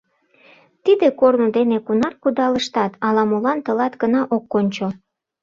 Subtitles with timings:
[0.83, 4.87] Тиде корно дене кунар кудалыштат, ала-молан тылат гына ок кончо.